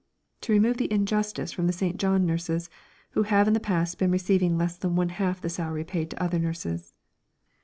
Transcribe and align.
"To 0.41 0.51
remove 0.51 0.77
the 0.77 0.91
'injustice' 0.91 1.51
from 1.51 1.67
the 1.67 1.73
St. 1.73 1.97
John 1.97 2.25
nurses, 2.25 2.71
who 3.11 3.21
have 3.21 3.47
in 3.47 3.53
the 3.53 3.59
past 3.59 3.99
been 3.99 4.09
receiving 4.09 4.57
less 4.57 4.75
than 4.75 4.95
one 4.95 5.09
half 5.09 5.39
the 5.41 5.47
salary 5.47 5.83
paid 5.83 6.09
to 6.09 6.23
other 6.23 6.39
nurses." 6.39 6.95